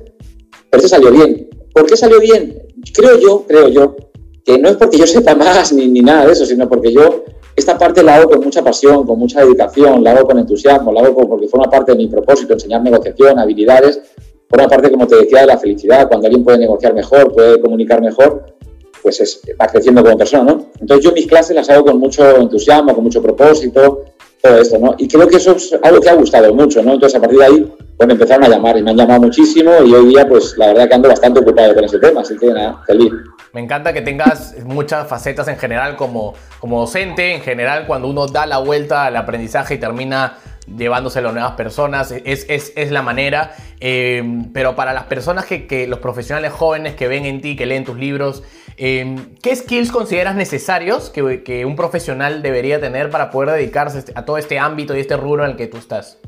[0.71, 1.50] pero este salió bien.
[1.73, 2.63] ¿Por qué salió bien?
[2.95, 3.97] Creo yo, creo yo,
[4.45, 7.25] que no es porque yo sepa más ni, ni nada de eso, sino porque yo
[7.57, 11.01] esta parte la hago con mucha pasión, con mucha dedicación, la hago con entusiasmo, la
[11.01, 14.01] hago porque forma parte de mi propósito, enseñar negociación, habilidades,
[14.49, 16.09] forma parte, como te decía, de la felicidad.
[16.09, 18.55] Cuando alguien puede negociar mejor, puede comunicar mejor,
[19.03, 20.67] pues es, va creciendo como persona, ¿no?
[20.81, 24.05] Entonces yo mis clases las hago con mucho entusiasmo, con mucho propósito,
[24.43, 24.95] todo esto, ¿no?
[24.99, 26.95] Y creo que eso es algo que ha gustado mucho, ¿no?
[26.95, 27.73] Entonces a partir de ahí,
[28.07, 30.89] me empezaron a llamar y me han llamado muchísimo y hoy día, pues la verdad
[30.89, 33.13] que ando bastante ocupado con ese tema, así que nada, feliz.
[33.53, 38.27] Me encanta que tengas muchas facetas en general como, como docente, en general cuando uno
[38.27, 40.39] da la vuelta al aprendizaje y termina
[40.77, 43.55] llevándoselo a nuevas personas, es, es, es la manera.
[43.81, 44.23] Eh,
[44.53, 47.85] pero para las personas que, que, los profesionales jóvenes que ven en ti, que leen
[47.85, 48.43] tus libros,
[48.83, 54.25] eh, ¿qué skills consideras necesarios que, que, un profesional debería tener para poder dedicarse a
[54.25, 56.19] todo este ámbito y este rubro en el que tú estás?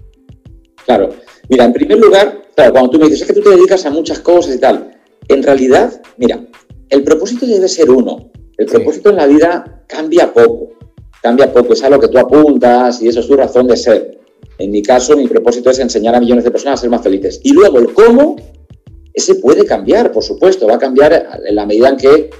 [0.85, 1.09] Claro,
[1.49, 3.91] mira, en primer lugar, claro, cuando tú me dices, es que tú te dedicas a
[3.91, 6.45] muchas cosas y tal, en realidad, mira,
[6.91, 8.31] el propósito debe ser uno.
[8.59, 9.15] El propósito sí.
[9.15, 10.75] en la vida cambia poco.
[11.23, 11.73] Cambia poco.
[11.73, 14.21] Es a lo que tú apuntas y eso es tu razón de ser.
[14.59, 17.41] En mi caso, mi propósito es enseñar a millones de personas a ser más felices.
[17.43, 18.37] Y luego el cómo,
[19.15, 20.67] ese puede cambiar, por supuesto.
[20.67, 22.31] Va a cambiar en la medida en que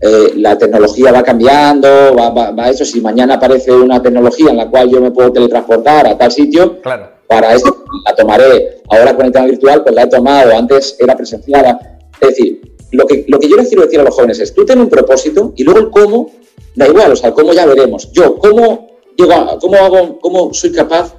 [0.00, 2.84] eh, la tecnología va cambiando, va, va, va, eso.
[2.84, 6.80] Si mañana aparece una tecnología en la cual yo me puedo teletransportar a tal sitio,
[6.80, 7.10] claro.
[7.26, 8.82] para eso la tomaré.
[8.88, 10.56] Ahora con el tema virtual, pues la he tomado.
[10.56, 11.78] Antes era presencial.
[12.20, 12.60] Es decir,
[12.92, 14.88] lo que, lo que yo les quiero decir a los jóvenes es, tú ten un
[14.88, 16.30] propósito y luego el cómo,
[16.74, 18.10] da igual, o sea, el cómo ya veremos.
[18.12, 21.14] Yo, ¿cómo, llego a, cómo, hago, cómo soy capaz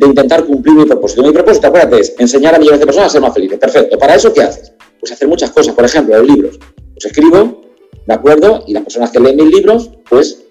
[0.00, 1.22] de intentar cumplir mi propósito?
[1.22, 3.58] Mi propósito, acuérdate, es enseñar a millones de personas a ser más felices.
[3.58, 3.98] Perfecto.
[3.98, 4.72] ¿Para eso qué haces?
[4.98, 5.74] Pues hacer muchas cosas.
[5.74, 6.58] Por ejemplo, los libros.
[6.94, 7.60] Pues escribo,
[8.06, 8.64] ¿de acuerdo?
[8.66, 10.42] Y las personas que leen mis libros, pues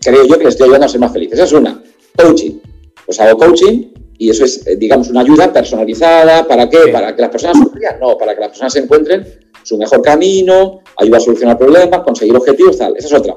[0.00, 1.38] creo yo que les estoy ayudando a ser más felices.
[1.38, 1.82] Esa es una.
[2.16, 2.58] Coaching.
[3.04, 6.48] Pues hago coaching y eso es, digamos, una ayuda personalizada.
[6.48, 6.88] ¿Para qué?
[6.90, 8.00] ¿Para que las personas sufran?
[8.00, 9.26] No, para que las personas se encuentren
[9.62, 12.96] su mejor camino, ayuda a solucionar problemas, conseguir objetivos, tal.
[12.96, 13.34] Esa es otra.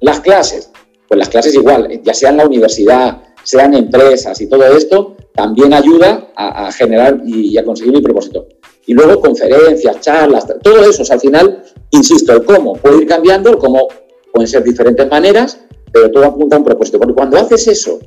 [0.00, 0.70] Las clases,
[1.06, 5.72] pues las clases igual, ya sea en la universidad, sean empresas y todo esto, también
[5.72, 8.46] ayuda a, generar y, a conseguir mi propósito.
[8.86, 13.58] Y luego conferencias, charlas, todo eso, al final, insisto, el cómo puede ir cambiando, el
[13.58, 13.88] cómo
[14.32, 15.60] pueden ser diferentes maneras,
[15.92, 16.98] pero todo apunta a un propósito.
[16.98, 18.00] Porque cuando haces eso,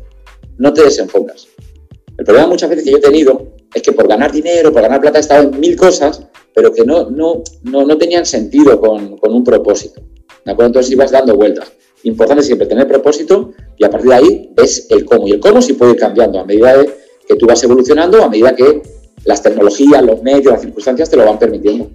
[0.58, 1.48] no te desenfocas.
[2.18, 5.02] El problema muchas veces que yo he tenido es que por ganar dinero, por ganar
[5.02, 9.18] plata, he estado en mil cosas pero que no, no, no, no tenían sentido con,
[9.18, 10.02] con, un propósito.
[10.46, 10.68] ¿De acuerdo?
[10.68, 11.72] Entonces ibas dando vueltas.
[12.04, 15.28] Importante siempre tener propósito y a partir de ahí ves el cómo.
[15.28, 16.76] Y el cómo sí puede ir cambiando a medida
[17.28, 18.82] que tú vas evolucionando, a medida que
[19.24, 21.90] las tecnologías, los medios, las circunstancias te lo van permitiendo.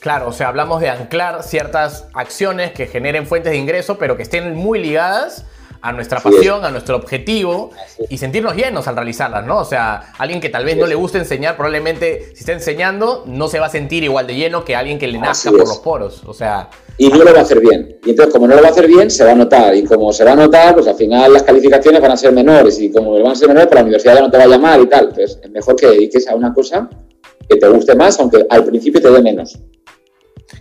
[0.00, 4.22] Claro, o sea, hablamos de anclar ciertas acciones que generen fuentes de ingreso, pero que
[4.22, 5.46] estén muy ligadas
[5.84, 7.70] a nuestra pasión, a nuestro objetivo
[8.08, 9.58] y sentirnos llenos al realizarlas, ¿no?
[9.58, 13.48] O sea, alguien que tal vez no le guste enseñar, probablemente si está enseñando, no
[13.48, 16.22] se va a sentir igual de lleno que alguien que le nazca por los poros,
[16.24, 16.70] o sea...
[16.96, 17.98] Y no lo va a hacer bien.
[18.04, 19.74] Y entonces, como no lo va a hacer bien, se va a notar.
[19.74, 22.80] Y como se va a notar, pues al final las calificaciones van a ser menores.
[22.80, 24.80] Y como van a ser menores, pues la universidad ya no te va a llamar
[24.80, 25.08] y tal.
[25.08, 26.88] Pues es mejor que dediques a una cosa
[27.48, 29.58] que te guste más, aunque al principio te dé menos.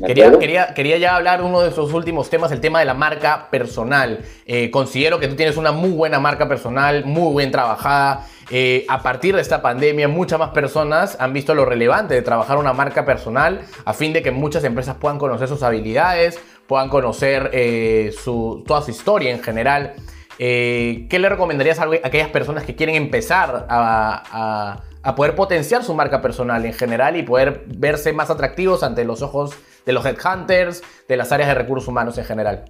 [0.05, 3.49] Quería, quería, quería, ya hablar uno de esos últimos temas, el tema de la marca
[3.49, 4.19] personal.
[4.45, 8.25] Eh, considero que tú tienes una muy buena marca personal, muy bien trabajada.
[8.49, 12.57] Eh, a partir de esta pandemia, muchas más personas han visto lo relevante de trabajar
[12.57, 17.49] una marca personal a fin de que muchas empresas puedan conocer sus habilidades, puedan conocer
[17.53, 19.93] eh, su, toda su historia en general.
[20.37, 25.93] ¿Qué le recomendarías a aquellas personas que quieren empezar a, a a poder potenciar su
[25.93, 29.53] marca personal en general y poder verse más atractivos ante los ojos
[29.85, 32.65] de los headhunters, de las áreas de recursos humanos en general.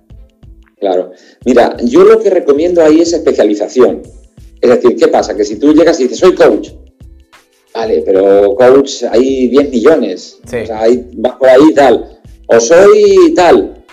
[0.79, 1.11] Claro.
[1.45, 4.01] Mira, yo lo que recomiendo ahí es especialización.
[4.61, 5.35] Es decir, ¿qué pasa?
[5.35, 6.69] Que si tú llegas y dices, soy coach,
[7.73, 10.57] vale, pero coach hay 10 millones, sí.
[10.57, 13.83] o sea, hay, por ahí tal, o soy tal,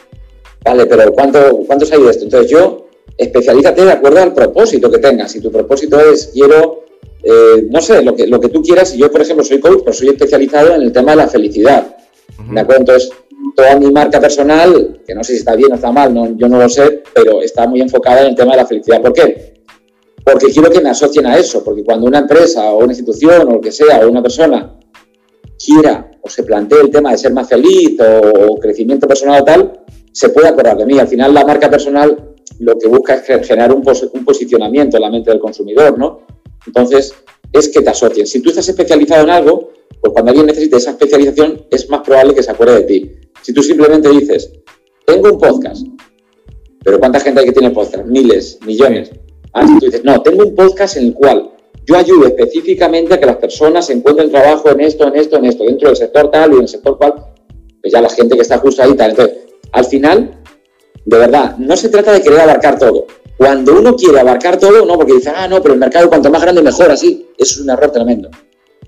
[0.64, 2.24] vale, pero ¿cuánto, ¿cuántos hay de esto?
[2.24, 5.32] Entonces yo, especialízate de acuerdo al propósito que tengas.
[5.32, 6.80] Si tu propósito es, quiero
[7.22, 8.94] eh, no sé, lo que, lo que tú quieras.
[8.96, 11.96] Yo, por ejemplo, soy coach, pero soy especializado en el tema de la felicidad.
[12.48, 12.80] ¿De acuerdo?
[12.80, 13.10] Entonces,
[13.54, 16.58] toda mi marca personal, que no sé si está bien o está mal, yo no
[16.58, 19.00] lo sé, pero está muy enfocada en el tema de la felicidad.
[19.00, 19.62] ¿Por qué?
[20.24, 23.52] Porque quiero que me asocien a eso, porque cuando una empresa o una institución o
[23.52, 24.78] lo que sea, o una persona
[25.64, 29.80] quiera o se plantee el tema de ser más feliz o, crecimiento personal o tal,
[30.12, 30.98] se puede acordar de mí.
[30.98, 35.10] Al final, la marca personal lo que busca es generar un, un posicionamiento en la
[35.10, 36.26] mente del consumidor, ¿no?
[36.66, 37.14] Entonces,
[37.52, 38.26] es que te asocien.
[38.26, 42.34] Si tú estás especializado en algo, pues cuando alguien necesite esa especialización, es más probable
[42.34, 43.12] que se acuerde de ti.
[43.42, 44.50] Si tú simplemente dices,
[45.06, 45.86] tengo un podcast,
[46.84, 48.06] pero ¿cuánta gente hay que tiene podcast?
[48.06, 49.10] Miles, millones.
[49.52, 51.50] Ah, si tú dices, no, tengo un podcast en el cual
[51.86, 55.64] yo ayudo específicamente a que las personas encuentren trabajo en esto, en esto, en esto,
[55.64, 57.14] dentro del sector tal y en el sector cual,
[57.80, 59.10] pues ya la gente que está justo ahí tal.
[59.10, 59.36] Entonces,
[59.72, 60.40] al final,
[61.04, 63.06] de verdad, no se trata de querer abarcar todo.
[63.36, 66.42] Cuando uno quiere abarcar todo, no, porque dice, ah, no, pero el mercado cuanto más
[66.42, 67.28] grande mejor, así.
[67.38, 68.30] Eso es un error tremendo.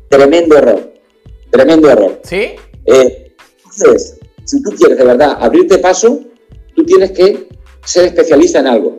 [0.08, 0.91] Tremendo error.
[1.52, 2.18] Tremendo error.
[2.24, 2.52] ¿Sí?
[2.86, 3.34] Eh,
[3.64, 6.20] entonces, si tú quieres de verdad abrirte paso,
[6.74, 7.46] tú tienes que
[7.84, 8.98] ser especialista en algo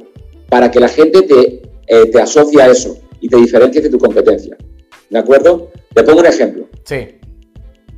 [0.50, 3.98] para que la gente te, eh, te asocie a eso y te diferencie de tu
[3.98, 4.56] competencia.
[5.10, 5.72] ¿De acuerdo?
[5.94, 6.70] Te pongo un ejemplo.
[6.84, 7.20] Sí.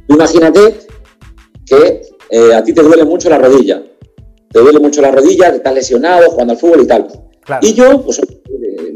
[0.07, 0.79] Imagínate
[1.65, 3.83] que eh, a ti te duele mucho la rodilla.
[4.51, 7.07] Te duele mucho la rodilla, estás lesionado, jugando al fútbol y tal.
[7.61, 8.21] Y yo, pues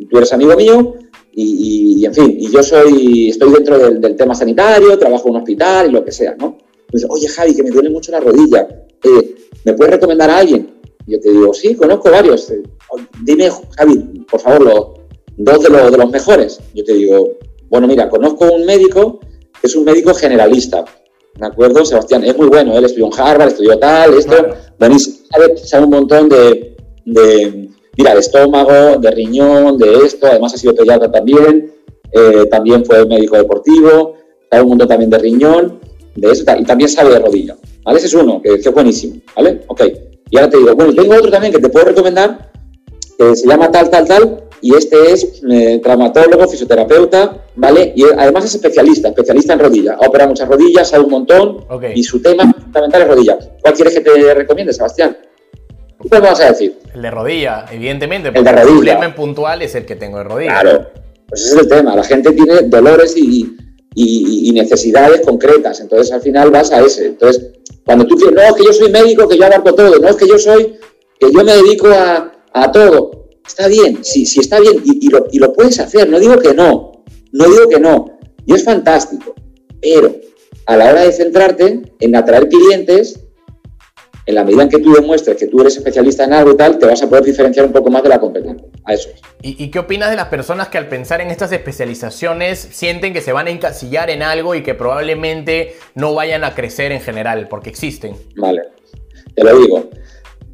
[0.10, 0.96] tú eres amigo mío
[1.42, 5.90] y, en fin, y yo soy, estoy dentro del, tema sanitario, trabajo en un hospital
[5.90, 6.58] y lo que sea, ¿no?
[6.90, 8.68] Pues, oye Javi, que me duele mucho la rodilla,
[9.04, 10.80] eh, ¿me puedes recomendar a alguien?
[11.06, 12.52] Y yo te digo, sí, conozco varios.
[13.24, 14.88] Dime, Javi, por favor, los,
[15.38, 16.60] dos de, los, de los mejores.
[16.74, 17.38] Yo te digo,
[17.70, 19.20] bueno, mira, conozco un médico
[19.62, 20.86] que es un médico generalista,
[21.36, 21.86] ¿de acuerdo?
[21.86, 24.34] Sebastián, es muy bueno, él estudió en Harvard, estudió tal, esto,
[25.64, 26.76] sabe, un montón de,
[27.98, 31.74] mira, de estómago, de riñón, de esto, además ha sido pediatra también,
[32.12, 34.16] eh, también fue médico deportivo,
[34.50, 35.80] sabe un montón también de riñón,
[36.16, 37.98] de eso, y también sabe de rodilla, ¿vale?
[37.98, 39.62] Ese es uno, que, que es buenísimo, ¿vale?
[39.68, 39.84] Ok.
[40.32, 42.52] Y ahora te digo, bueno, tengo otro también que te puedo recomendar,
[43.18, 47.94] que se llama tal, tal, tal, y este es eh, traumatólogo, fisioterapeuta, ¿vale?
[47.96, 49.98] Y además es especialista, especialista en rodilla.
[50.00, 53.40] Ha operado muchas rodillas, sabe un montón y su tema fundamental es rodilla.
[53.62, 55.18] ¿Cuál quieres que te recomiende, Sebastián?
[56.02, 56.80] ¿Qué me vas a decir?
[56.94, 58.92] El de rodilla, evidentemente, porque el, de rodilla.
[58.92, 60.62] el problema puntual es el que tengo de rodilla.
[60.62, 60.88] Claro,
[61.28, 61.96] pues ese es el tema.
[61.96, 63.56] La gente tiene dolores y,
[63.96, 67.08] y, necesidades concretas, entonces al final vas a ese.
[67.08, 67.52] Entonces,
[67.86, 70.16] cuando tú dices, no, es que yo soy médico, que yo abarco todo, no, es
[70.16, 70.76] que yo soy,
[71.20, 75.10] que yo me dedico a, a todo Está bien, sí, sí está bien y,
[75.40, 79.34] lo, puedes hacer, no digo que no, no digo que no, y es fantástico,
[79.82, 80.16] pero
[80.68, 83.20] a la hora de centrarte en atraer clientes,
[84.30, 86.78] en la medida en que tú demuestres que tú eres especialista en algo y tal,
[86.78, 88.64] te vas a poder diferenciar un poco más de la competencia.
[88.86, 89.10] A eso
[89.42, 93.22] ¿Y, ¿Y, qué opinas de las personas que al pensar en estas especializaciones sienten que
[93.22, 97.48] se van a encasillar en algo y que probablemente no vayan a crecer en general,
[97.50, 98.14] porque existen?
[98.36, 98.62] Vale,
[99.34, 99.90] te lo digo.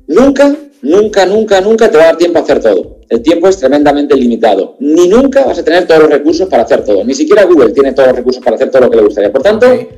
[0.08, 3.00] Nunca, nunca, nunca, nunca te va a dar tiempo a hacer todo.
[3.10, 4.78] El tiempo es tremendamente limitado.
[4.80, 7.04] Ni nunca vas a tener todos los recursos para hacer todo.
[7.04, 9.34] Ni siquiera Google tiene todos los recursos para hacer todo lo que le gustaría.
[9.34, 9.90] Por tanto, okay.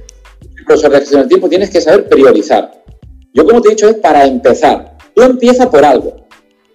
[0.66, 2.87] profesor de gestión del tiempo tienes que saber priorizar.
[3.38, 4.98] Yo, como te he dicho, es para empezar.
[5.14, 6.26] Tú empieza por algo.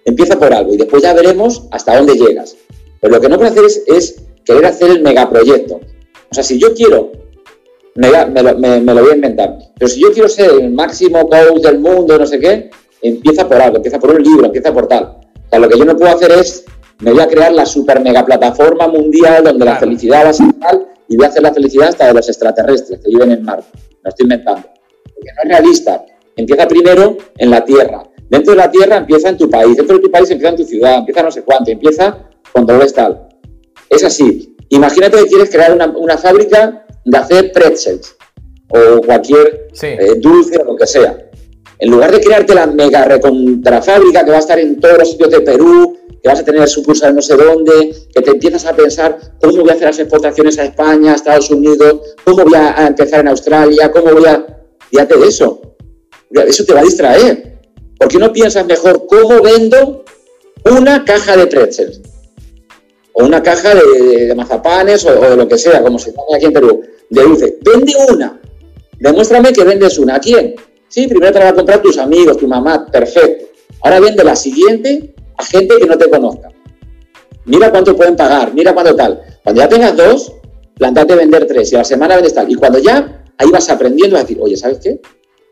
[0.05, 2.55] Empieza por algo y después ya veremos hasta dónde llegas.
[3.01, 5.75] Pero lo que no puedes hacer es, querer hacer el megaproyecto.
[5.75, 7.11] O sea, si yo quiero,
[7.95, 8.09] me,
[8.79, 12.17] me, lo voy a inventar, pero si yo quiero ser el máximo coach del mundo,
[12.17, 12.69] no sé qué,
[13.01, 15.03] empieza por algo, empieza por un libro, empieza por tal.
[15.03, 16.63] O sea, lo que yo no puedo hacer es,
[16.99, 20.53] me voy a crear la super mega plataforma mundial donde la felicidad va a ser
[20.53, 23.67] tal y voy a hacer la felicidad hasta de los extraterrestres que viven en Marte.
[24.01, 24.65] Lo estoy inventando.
[25.13, 26.05] Porque no es realista.
[26.35, 28.03] Empieza primero en la Tierra.
[28.29, 29.77] Dentro de la Tierra empieza en tu país.
[29.77, 30.97] Dentro de tu país empieza en tu ciudad.
[30.97, 31.71] Empieza no sé cuánto.
[31.71, 32.17] Empieza
[32.51, 33.27] cuando ves tal.
[33.89, 34.55] Es así.
[34.69, 38.15] Imagínate que quieres crear una, fábrica de hacer pretzels
[38.69, 41.15] o cualquier eh, dulce o lo que sea.
[41.77, 45.29] En lugar de crearte la mega recontrafábrica que va a estar en todos los sitios
[45.29, 49.19] de Perú, que vas a tener sucursales no sé dónde, que te empiezas a pensar
[49.41, 53.19] cómo voy a hacer las exportaciones a España, a Estados Unidos, cómo voy a empezar
[53.19, 54.45] en Australia, cómo voy a...
[54.89, 55.72] Fíjate de eso.
[56.33, 57.53] Eso te va a distraer.
[57.97, 60.03] ¿Por qué no piensas mejor cómo vendo
[60.65, 62.01] una caja de pretzels?
[63.13, 66.53] O una caja de, mazapanes o, de lo que sea, como se llama aquí en
[66.53, 67.57] Perú, de dulce.
[67.61, 68.41] Vende una.
[68.99, 70.15] Demuéstrame que vendes una.
[70.15, 70.55] ¿A quién?
[70.87, 73.45] Sí, primero te la va a comprar tus amigos, tu mamá, perfecto.
[73.81, 76.49] Ahora vende la siguiente a gente que no te conozca.
[77.45, 79.21] Mira cuánto pueden pagar, mira cuánto tal.
[79.43, 80.33] Cuando ya tengas dos,
[80.75, 82.49] plantate vender tres y a la semana vendes tal.
[82.49, 85.01] Y cuando ya ahí vas aprendiendo a decir, oye, ¿sabes qué?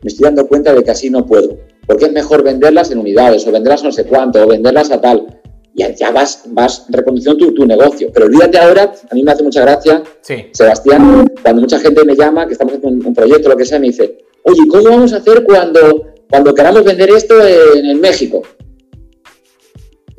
[0.02, 1.58] Me estoy dando cuenta de que así no puedo.
[1.86, 5.40] Porque es mejor venderlas en unidades o venderlas no sé cuánto o venderlas a tal.
[5.74, 8.10] Y ya vas, vas reconduciendo tu, negocio.
[8.12, 10.02] Pero olvídate ahora, a mí me hace mucha gracia,
[10.52, 13.78] Sebastián, cuando mucha gente me llama, que estamos haciendo un, un proyecto, lo que sea,
[13.78, 18.42] me dice, oye, ¿cómo vamos a hacer cuando, cuando queramos vender esto en, México?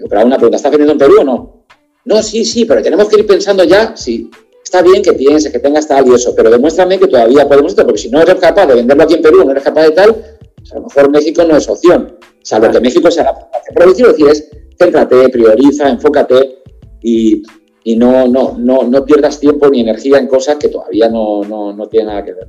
[0.10, 1.65] pero una pregunta, ¿estás vendiendo en Perú o no?
[2.06, 4.30] No, sí, sí, pero tenemos que ir pensando ya, sí,
[4.73, 7.86] está bien que pienses, que tengas tal y eso, pero demuéstrame que todavía podemos esto,
[7.86, 10.15] porque si no eres capaz de venderlo aquí en Perú, no eres capaz de tal,
[10.55, 13.91] pues a lo mejor México no es opción, salvo que México sea la Pero lo
[13.91, 16.63] que quiero decir es, céntrate, prioriza, enfócate
[17.03, 17.43] y,
[17.97, 21.88] no, no, no, no pierdas tiempo ni energía en cosas que todavía no, no, no
[21.88, 22.47] tienen nada que ver.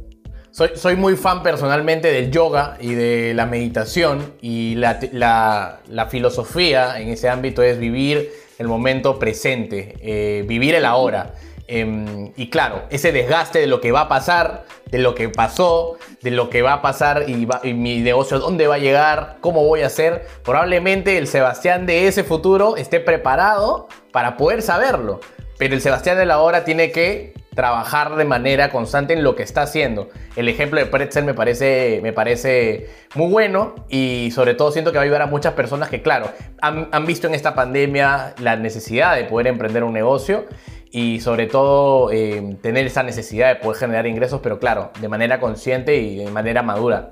[0.51, 7.29] Soy, muy fan personalmente del yoga y de la meditación y la, filosofía en ese
[7.29, 11.35] ámbito es vivir el momento presente, eh, vivir el ahora.
[11.67, 15.97] Em, y claro, ese desgaste de lo que va a pasar, de lo que pasó,
[16.21, 19.65] de lo que va a pasar y, y, mi negocio, dónde va a llegar, cómo
[19.65, 25.21] voy a hacer, probablemente el Sebastián de ese futuro esté preparado para poder saberlo.
[25.57, 29.43] Pero el Sebastián de la hora tiene que trabajar de manera constante en lo que
[29.43, 30.11] está haciendo.
[30.37, 34.99] El ejemplo de Pretzel me parece, me parece muy bueno y sobre todo siento que
[34.99, 39.17] va a ayudar a muchas personas que, claro, han, visto en esta pandemia la necesidad
[39.17, 40.47] de poder emprender un negocio
[40.95, 45.41] y sobre todo eh, tener esa necesidad de poder generar ingresos, pero claro, de manera
[45.41, 47.11] consciente y de manera madura.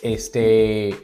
[0.00, 0.94] Este,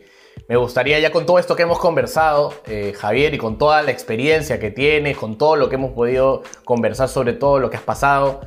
[0.48, 3.90] me gustaría ya con todo esto que hemos conversado, eh, Javier, y con toda la
[3.90, 7.82] experiencia que tienes, con todo lo que hemos podido conversar sobre todo lo que has
[7.82, 8.40] pasado,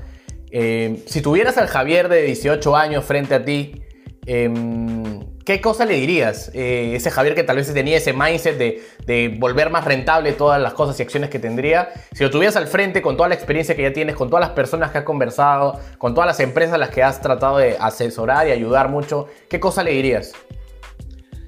[0.49, 3.83] eh, si tuvieras al Javier de 18 años frente a ti,
[4.25, 5.14] em,
[5.45, 6.51] ¿qué cosa le dirías?
[6.53, 10.73] Eh, ese Javier que tal vez tenía ese mindset de, volver más rentable todas las
[10.73, 11.89] cosas y acciones que tendría.
[12.13, 14.55] Si lo tuvieras al frente con toda la experiencia que ya tienes, con todas las
[14.55, 18.47] personas que has conversado, con todas las empresas a las que has tratado de asesorar
[18.47, 20.33] y ayudar mucho, ¿qué cosa le dirías?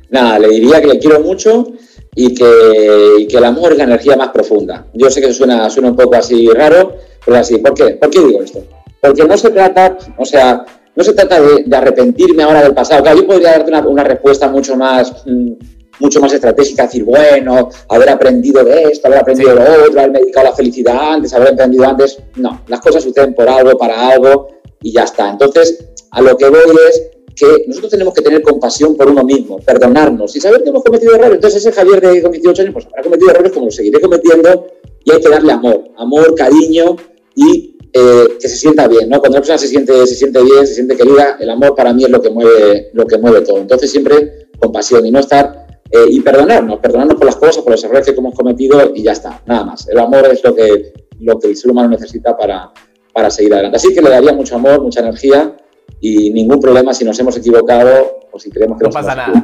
[0.10, 1.68] Nada, le diría que le quiero mucho
[2.16, 4.86] y que, que el amor es la energía más profunda.
[4.94, 7.58] Yo sé que suena, suena un poco así raro, pero así.
[7.58, 7.96] ¿Por qué?
[7.96, 8.64] ¿Por qué digo esto?
[9.02, 10.66] Porque no se trata, o sea,
[10.98, 13.04] no se trata de, arrepentirme ahora del pasado.
[13.04, 15.52] Claro, yo podría darte una, respuesta mucho más, mm,
[16.00, 20.12] mucho más estratégica, decir, bueno, haber aprendido de esto, haber aprendido de lo otro, haber
[20.12, 22.18] medicado la felicidad antes, haber aprendido antes.
[22.38, 24.48] No, las cosas suceden por algo, para algo
[24.82, 25.30] y ya está.
[25.30, 29.60] Entonces, a lo que voy es que nosotros tenemos que tener compasión por uno mismo,
[29.60, 31.36] perdonarnos y saber que hemos cometido errores.
[31.36, 34.66] Entonces ese Javier de 18 años pues habrá cometido errores como lo seguiré cometiendo
[35.04, 36.96] y hay que darle amor, amor, cariño
[37.36, 39.20] y eh, que se sienta bien, ¿no?
[39.20, 42.04] Cuando una persona se siente, se siente bien, se siente querida, el amor para mí
[42.04, 43.60] es lo que mueve, lo que mueve todo.
[43.60, 47.84] Entonces siempre compasión y no estar eh, y perdonarnos, perdonarnos por las cosas, por los
[47.84, 49.88] errores que hemos cometido y ya está, nada más.
[49.88, 52.72] El amor es lo que, lo que el ser humano necesita para,
[53.14, 53.78] para seguir adelante.
[53.78, 55.56] Así que le daría mucho amor, mucha energía
[56.02, 59.44] y ningún problema si nos hemos equivocado o si creemos que no pasa nada.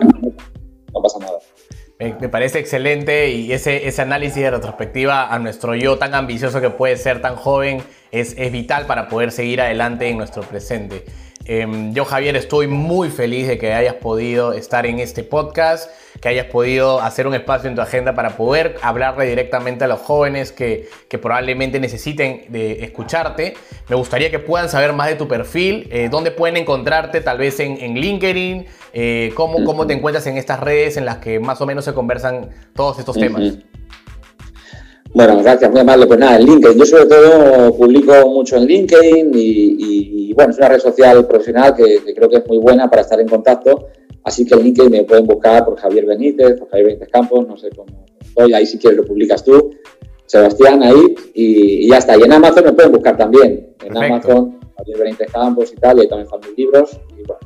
[0.94, 1.40] No pasa nada.
[2.20, 6.70] Me, parece excelente y ese, ese análisis de retrospectiva a nuestro yo tan ambicioso que
[6.70, 11.06] puede ser tan joven es, es vital para poder seguir adelante en nuestro presente.
[11.46, 15.90] Em, yo, Javier, estoy muy feliz de que hayas podido estar en este podcast,
[16.22, 20.00] que hayas podido hacer un espacio en tu agenda para poder hablarle directamente a los
[20.00, 23.56] jóvenes que, que probablemente necesiten de escucharte.
[23.90, 27.60] Me gustaría que puedan saber más de tu perfil, eh, dónde pueden encontrarte, tal vez
[27.60, 31.60] en, en LinkedIn, eh, cómo, cómo te encuentras en estas redes en las que más
[31.60, 33.58] o menos se conversan todos estos temas.
[35.14, 36.08] Bueno, gracias, muy amable.
[36.08, 36.78] Pues nada, en LinkedIn.
[36.78, 42.14] Yo sobre todo publico mucho en LinkedIn y, bueno, es una red social profesional que,
[42.16, 43.90] creo que es muy buena para estar en contacto.
[44.24, 47.58] Así que en LinkedIn me pueden buscar por Javier Benítez, por Javier Benítez Campos, no
[47.58, 48.54] sé cómo estoy.
[48.54, 49.72] Ahí si quieres lo publicas tú,
[50.26, 52.18] Sebastián, ahí y, ya está.
[52.18, 53.76] Y en Amazon me pueden buscar también.
[53.86, 57.00] En Amazon, Javier Benítez Campos y tal, y ahí también están mis libros.
[57.12, 57.40] Y bueno,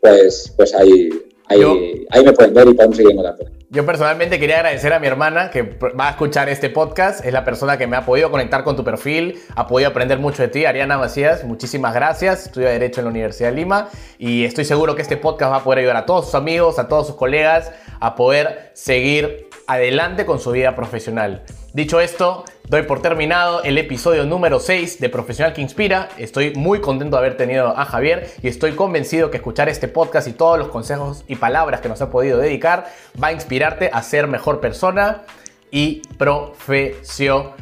[0.00, 1.08] pues, pues ahí,
[1.46, 3.57] ahí, ahí me pueden ver y podemos seguir en contacto.
[3.70, 7.22] Yo personalmente quería agradecer a mi hermana que va a escuchar este podcast.
[7.22, 10.40] Es la persona que me ha podido conectar con tu perfil, ha podido aprender mucho
[10.40, 10.64] de ti.
[10.64, 12.46] Ariana Macías, muchísimas gracias.
[12.46, 15.64] Estudia Derecho en la Universidad de Lima y estoy seguro que este podcast va a
[15.64, 20.40] poder ayudar a todos sus amigos, a todos sus colegas a poder seguir adelante con
[20.40, 21.42] su vida profesional.
[21.74, 26.10] Dicho esto, doy por terminado el episodio número 6 de Profesional que Inspira.
[26.18, 30.28] Estoy muy contento de haber tenido a Javier y estoy convencido que escuchar este podcast
[30.28, 32.86] y todos los consejos y palabras que nos ha podido dedicar
[33.22, 35.22] va a inspirarte a ser mejor persona
[35.70, 37.56] y profesional.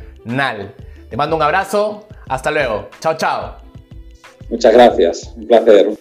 [1.09, 2.09] Te mando un abrazo.
[2.29, 2.89] Hasta luego.
[3.01, 3.59] Chao, chao.
[4.51, 5.33] Muchas gracias.
[5.37, 5.97] Un placer.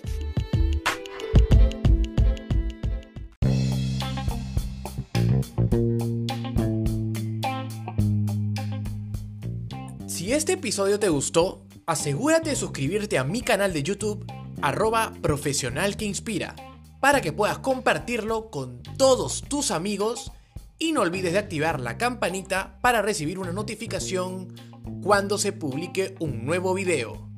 [10.36, 14.30] Este episodio te gustó, asegúrate de suscribirte a mi canal de YouTube,
[14.62, 16.58] arroba profesional que inspira,
[17.00, 20.34] para que puedas compartirlo con todos tus amigos
[20.78, 24.54] y no olvides de activar la campanita para recibir una notificación
[25.02, 27.30] cuando se publique un nuevo video.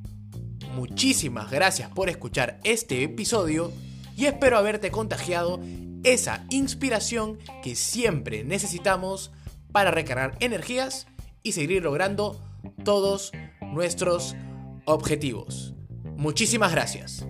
[0.74, 3.72] Muchísimas gracias por escuchar este episodio
[4.16, 5.62] y espero haberte contagiado
[6.04, 9.30] esa inspiración que siempre necesitamos
[9.72, 11.06] para recargar energías
[11.44, 12.42] y seguir logrando
[12.84, 14.36] todos nuestros
[14.86, 15.74] objetivos.
[16.16, 17.26] Muchísimas gracias.